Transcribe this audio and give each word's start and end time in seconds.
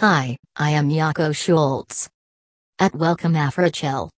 Hi, 0.00 0.36
I 0.54 0.70
am 0.70 0.90
Jaco 0.90 1.34
Schultz. 1.34 2.08
At 2.78 2.94
Welcome 2.94 3.32
AfriChill. 3.32 4.10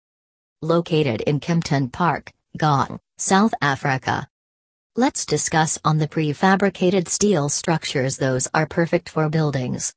Located 0.61 1.21
in 1.21 1.39
Kempton 1.39 1.87
Park, 1.89 2.33
Gauteng, 2.57 2.99
South 3.17 3.53
Africa. 3.61 4.27
Let's 4.97 5.25
discuss 5.25 5.79
on 5.85 5.97
the 5.97 6.09
prefabricated 6.09 7.07
steel 7.07 7.47
structures 7.47 8.17
those 8.17 8.45
are 8.53 8.65
perfect 8.67 9.07
for 9.07 9.29
buildings. 9.29 9.93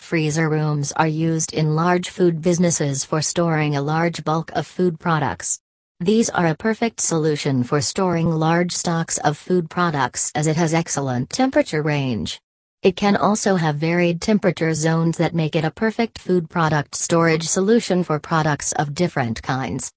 Freezer 0.00 0.50
rooms 0.50 0.92
are 0.92 1.08
used 1.08 1.54
in 1.54 1.74
large 1.74 2.10
food 2.10 2.42
businesses 2.42 3.02
for 3.02 3.22
storing 3.22 3.74
a 3.74 3.80
large 3.80 4.22
bulk 4.22 4.52
of 4.52 4.66
food 4.66 5.00
products. 5.00 5.58
These 5.98 6.28
are 6.28 6.48
a 6.48 6.54
perfect 6.54 7.00
solution 7.00 7.64
for 7.64 7.80
storing 7.80 8.30
large 8.30 8.72
stocks 8.72 9.16
of 9.16 9.38
food 9.38 9.70
products 9.70 10.30
as 10.34 10.46
it 10.46 10.56
has 10.56 10.74
excellent 10.74 11.30
temperature 11.30 11.80
range. 11.80 12.38
It 12.82 12.94
can 12.94 13.16
also 13.16 13.56
have 13.56 13.76
varied 13.76 14.20
temperature 14.20 14.74
zones 14.74 15.16
that 15.16 15.34
make 15.34 15.56
it 15.56 15.64
a 15.64 15.70
perfect 15.70 16.18
food 16.18 16.48
product 16.50 16.94
storage 16.94 17.48
solution 17.48 18.04
for 18.04 18.20
products 18.20 18.72
of 18.72 18.94
different 18.94 19.42
kinds. 19.42 19.90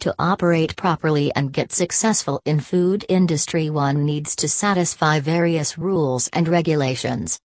To 0.00 0.14
operate 0.18 0.76
properly 0.76 1.32
and 1.34 1.52
get 1.52 1.72
successful 1.72 2.40
in 2.44 2.60
food 2.60 3.04
industry 3.08 3.68
one 3.68 4.04
needs 4.04 4.36
to 4.36 4.48
satisfy 4.48 5.20
various 5.20 5.76
rules 5.76 6.28
and 6.32 6.48
regulations. 6.48 7.38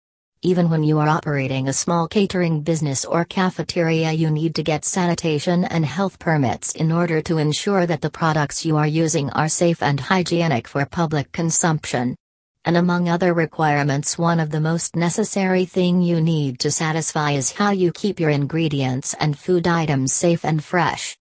Even 0.44 0.70
when 0.70 0.84
you 0.84 1.00
are 1.00 1.10
operating 1.10 1.68
a 1.68 1.74
small 1.74 2.08
catering 2.08 2.62
business 2.62 3.04
or 3.04 3.26
cafeteria 3.26 4.12
you 4.12 4.30
need 4.30 4.56
to 4.56 4.64
get 4.64 4.86
sanitation 4.86 5.66
and 5.66 5.86
health 5.86 6.20
permits 6.20 6.74
in 6.74 6.92
order 6.92 7.22
to 7.24 7.38
ensure 7.38 7.86
that 7.86 8.02
the 8.02 8.10
products 8.10 8.66
you 8.66 8.78
are 8.78 8.88
using 8.88 9.30
are 9.32 9.50
safe 9.50 9.84
and 9.84 10.00
hygienic 10.00 10.68
for 10.68 10.86
public 10.86 11.32
consumption 11.32 12.16
and 12.66 12.78
among 12.78 13.10
other 13.10 13.34
requirements 13.34 14.18
one 14.18 14.40
of 14.40 14.50
the 14.50 14.60
most 14.60 14.96
necessary 14.96 15.66
thing 15.66 16.02
you 16.02 16.22
need 16.22 16.60
to 16.60 16.72
satisfy 16.72 17.32
is 17.32 17.52
how 17.52 17.72
you 17.72 17.92
keep 17.92 18.20
your 18.20 18.30
ingredients 18.30 19.14
and 19.20 19.38
food 19.38 19.68
items 19.68 20.14
safe 20.14 20.44
and 20.44 20.64
fresh. 20.64 21.18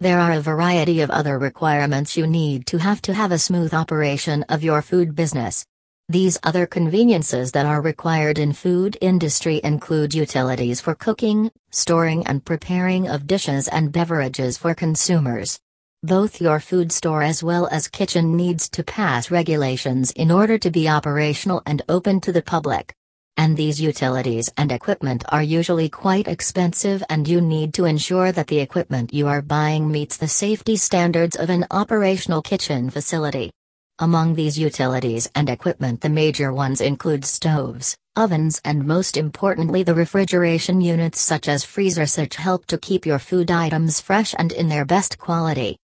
There 0.00 0.18
are 0.18 0.32
a 0.32 0.40
variety 0.40 1.00
of 1.00 1.10
other 1.10 1.38
requirements 1.38 2.16
you 2.16 2.26
need 2.26 2.66
to 2.66 2.78
have 2.78 3.00
to 3.02 3.14
have 3.14 3.32
a 3.32 3.38
smooth 3.38 3.72
operation 3.72 4.44
of 4.48 4.64
your 4.64 4.82
food 4.82 5.14
business. 5.14 5.64
These 6.10 6.38
other 6.42 6.66
conveniences 6.66 7.52
that 7.52 7.64
are 7.64 7.80
required 7.80 8.38
in 8.38 8.52
food 8.52 8.98
industry 9.00 9.60
include 9.64 10.12
utilities 10.12 10.80
for 10.80 10.94
cooking, 10.94 11.50
storing 11.70 12.26
and 12.26 12.44
preparing 12.44 13.08
of 13.08 13.26
dishes 13.26 13.68
and 13.68 13.90
beverages 13.90 14.58
for 14.58 14.74
consumers. 14.74 15.58
Both 16.04 16.38
your 16.38 16.60
food 16.60 16.92
store 16.92 17.22
as 17.22 17.42
well 17.42 17.66
as 17.68 17.88
kitchen 17.88 18.36
needs 18.36 18.68
to 18.76 18.84
pass 18.84 19.30
regulations 19.30 20.10
in 20.10 20.30
order 20.30 20.58
to 20.58 20.70
be 20.70 20.86
operational 20.86 21.62
and 21.64 21.80
open 21.88 22.20
to 22.20 22.30
the 22.30 22.42
public. 22.42 22.94
And 23.38 23.56
these 23.56 23.80
utilities 23.80 24.50
and 24.58 24.70
equipment 24.70 25.24
are 25.30 25.42
usually 25.42 25.88
quite 25.88 26.28
expensive 26.28 27.02
and 27.08 27.26
you 27.26 27.40
need 27.40 27.72
to 27.72 27.86
ensure 27.86 28.32
that 28.32 28.48
the 28.48 28.58
equipment 28.58 29.14
you 29.14 29.28
are 29.28 29.40
buying 29.40 29.90
meets 29.90 30.18
the 30.18 30.28
safety 30.28 30.76
standards 30.76 31.36
of 31.36 31.48
an 31.48 31.64
operational 31.70 32.42
kitchen 32.42 32.90
facility. 32.90 33.50
Among 33.98 34.34
these 34.34 34.58
utilities 34.58 35.30
and 35.34 35.48
equipment 35.48 36.02
the 36.02 36.10
major 36.10 36.52
ones 36.52 36.82
include 36.82 37.24
stoves, 37.24 37.96
ovens 38.14 38.60
and 38.62 38.86
most 38.86 39.16
importantly 39.16 39.82
the 39.82 39.94
refrigeration 39.94 40.82
units 40.82 41.18
such 41.18 41.48
as 41.48 41.64
freezers 41.64 42.18
which 42.18 42.36
help 42.36 42.66
to 42.66 42.76
keep 42.76 43.06
your 43.06 43.18
food 43.18 43.50
items 43.50 44.02
fresh 44.02 44.34
and 44.38 44.52
in 44.52 44.68
their 44.68 44.84
best 44.84 45.16
quality 45.16 45.78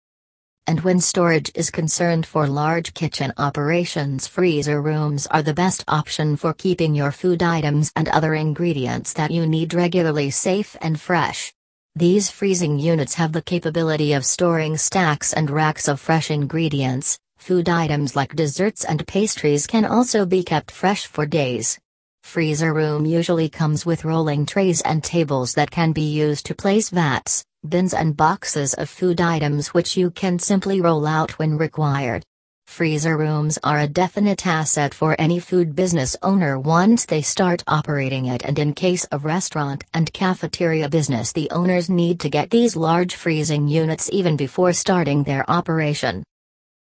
and 0.67 0.81
when 0.81 1.01
storage 1.01 1.51
is 1.55 1.71
concerned 1.71 2.25
for 2.25 2.47
large 2.47 2.95
kitchen 2.95 3.33
operations 3.39 4.27
freezer 4.27 4.81
rooms 4.81 5.27
are 5.27 5.43
the 5.43 5.55
best 5.55 5.85
option 5.89 6.37
for 6.37 6.53
keeping 6.53 6.95
your 6.95 7.11
food 7.11 7.43
items 7.43 7.91
and 7.97 8.09
other 8.09 8.35
ingredients 8.35 9.13
that 9.15 9.31
you 9.31 9.47
need 9.47 9.75
regularly 9.75 10.31
safe 10.31 10.77
and 10.81 11.01
fresh. 11.01 11.53
These 11.97 12.31
freezing 12.31 12.79
units 12.79 13.15
have 13.15 13.33
the 13.33 13.43
capability 13.43 14.13
of 14.13 14.25
storing 14.25 14.77
stacks 14.77 15.33
and 15.33 15.51
racks 15.51 15.89
of 15.89 16.01
fresh 16.01 16.31
ingredients, 16.31 17.19
food 17.39 17.69
items 17.69 18.15
like 18.15 18.37
desserts 18.37 18.85
and 18.85 19.07
pastries 19.07 19.67
can 19.67 19.85
also 19.85 20.25
be 20.25 20.45
kept 20.45 20.71
fresh 20.71 21.07
for 21.07 21.27
days. 21.27 21.79
Freezer 22.23 22.73
room 22.73 23.07
usually 23.07 23.49
comes 23.49 23.85
with 23.85 24.05
rolling 24.05 24.47
trays 24.47 24.83
and 24.83 25.03
tables 25.03 25.55
that 25.55 25.71
can 25.71 25.93
be 25.93 26.03
used 26.03 26.47
to 26.47 26.55
place 26.55 26.91
vats, 26.91 27.45
bins 27.69 27.93
and 27.93 28.17
boxes 28.17 28.73
of 28.75 28.89
food 28.89 29.21
items 29.21 29.69
which 29.69 29.97
you 29.97 30.11
can 30.11 30.39
simply 30.39 30.81
roll 30.81 31.07
out 31.07 31.39
when 31.39 31.59
required. 31.59 32.25
Freezer 32.67 33.19
rooms 33.19 33.59
are 33.63 33.81
a 33.81 33.87
definite 33.87 34.47
asset 34.47 34.95
for 34.95 35.15
any 35.19 35.39
food 35.39 35.75
business 35.75 36.17
owner 36.23 36.59
once 36.59 37.05
they 37.05 37.21
start 37.21 37.63
operating 37.67 38.27
it 38.27 38.45
and 38.45 38.59
in 38.59 38.73
case 38.73 39.05
of 39.07 39.25
restaurant 39.25 39.85
and 39.93 40.13
cafeteria 40.13 40.89
business 40.89 41.33
the 41.33 41.51
owners 41.51 41.91
need 41.91 42.19
to 42.21 42.31
get 42.31 42.49
these 42.49 42.77
large 42.77 43.15
freezing 43.15 43.69
units 43.69 44.09
even 44.13 44.37
before 44.37 44.73
starting 44.73 45.25
their 45.25 45.49
operation. 45.51 46.23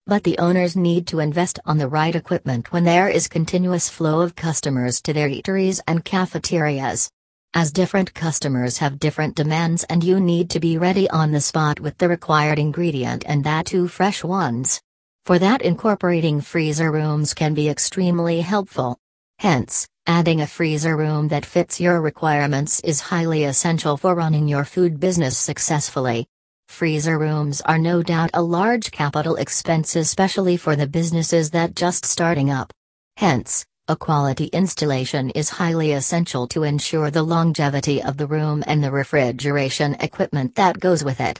But 0.06 0.24
the 0.24 0.38
owners 0.38 0.74
need 0.74 1.06
to 1.08 1.20
invest 1.20 1.58
on 1.66 1.76
the 1.78 1.88
right 1.88 2.14
equipment 2.14 2.72
when 2.72 2.84
there 2.84 3.08
is 3.08 3.28
continuous 3.28 3.90
flow 3.90 4.20
of 4.22 4.36
customers 4.36 5.02
to 5.02 5.12
their 5.12 5.28
eateries 5.28 5.80
and 5.86 6.04
cafeterias 6.04 7.10
as 7.54 7.72
different 7.72 8.14
customers 8.14 8.78
have 8.78 8.98
different 8.98 9.34
demands 9.34 9.84
and 9.84 10.02
you 10.02 10.18
need 10.18 10.48
to 10.50 10.60
be 10.60 10.78
ready 10.78 11.08
on 11.10 11.32
the 11.32 11.40
spot 11.40 11.80
with 11.80 11.98
the 11.98 12.08
required 12.08 12.58
ingredient 12.58 13.24
and 13.26 13.44
that 13.44 13.66
too 13.66 13.88
fresh 13.88 14.24
ones. 14.24 14.80
For 15.26 15.38
that 15.38 15.62
incorporating 15.62 16.40
freezer 16.40 16.90
rooms 16.90 17.34
can 17.34 17.54
be 17.54 17.68
extremely 17.68 18.40
helpful. 18.40 18.98
Hence, 19.38 19.86
adding 20.06 20.40
a 20.40 20.46
freezer 20.46 20.96
room 20.96 21.28
that 21.28 21.46
fits 21.46 21.80
your 21.80 22.00
requirements 22.00 22.80
is 22.80 23.00
highly 23.00 23.44
essential 23.44 23.96
for 23.96 24.14
running 24.14 24.48
your 24.48 24.64
food 24.64 24.98
business 24.98 25.36
successfully. 25.36 26.26
Freezer 26.68 27.18
rooms 27.18 27.60
are 27.60 27.78
no 27.78 28.02
doubt 28.02 28.30
a 28.34 28.42
large 28.42 28.90
capital 28.90 29.36
expense 29.36 29.94
especially 29.94 30.56
for 30.56 30.74
the 30.74 30.86
businesses 30.86 31.50
that 31.50 31.76
just 31.76 32.04
starting 32.06 32.50
up. 32.50 32.72
Hence, 33.16 33.66
a 33.92 33.96
quality 33.96 34.46
installation 34.54 35.28
is 35.32 35.50
highly 35.50 35.92
essential 35.92 36.48
to 36.48 36.62
ensure 36.62 37.10
the 37.10 37.22
longevity 37.22 38.02
of 38.02 38.16
the 38.16 38.26
room 38.26 38.64
and 38.66 38.82
the 38.82 38.90
refrigeration 38.90 39.94
equipment 40.00 40.54
that 40.54 40.80
goes 40.80 41.04
with 41.04 41.20
it. 41.20 41.38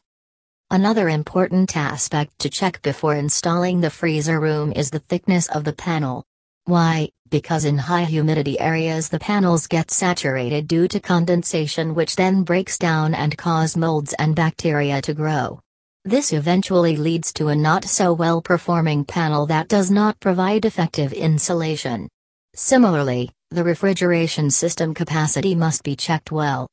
Another 0.71 1.09
important 1.09 1.75
aspect 1.75 2.39
to 2.41 2.51
check 2.51 2.83
before 2.83 3.15
installing 3.15 3.81
the 3.81 3.89
freezer 3.89 4.39
room 4.39 4.71
is 4.77 4.91
the 4.91 4.99
thickness 4.99 5.49
of 5.49 5.65
the 5.65 5.73
panel. 5.73 6.27
Why? 6.67 7.09
Because 7.31 7.65
in 7.65 7.79
high 7.79 8.05
humidity 8.05 8.61
areas 8.61 9.09
the 9.09 9.19
panels 9.19 9.67
get 9.67 9.91
saturated 9.91 10.69
due 10.69 10.89
to 10.89 11.01
condensation 11.01 11.95
which 11.95 12.17
then 12.17 12.43
breaks 12.43 12.77
down 12.77 13.15
and 13.15 13.39
cause 13.39 13.79
molds 13.79 14.13
and 14.19 14.37
bacteria 14.37 15.01
to 15.01 15.15
grow. 15.15 15.59
This 16.05 16.35
eventually 16.35 16.99
leads 16.99 17.33
to 17.35 17.49
a 17.49 17.57
not 17.57 17.87
so 17.87 18.13
well 18.13 18.43
performing 18.43 19.07
panel 19.07 19.47
that 19.47 19.69
does 19.69 19.91
not 19.91 20.21
provide 20.21 20.67
effective 20.67 21.15
insulation. 21.15 22.11
Similarly, 22.55 23.31
the 23.51 23.65
refrigeration 23.65 24.51
system 24.51 24.93
capacity 24.95 25.55
must 25.55 25.83
be 25.83 25.97
checked 25.97 26.31
well. 26.31 26.67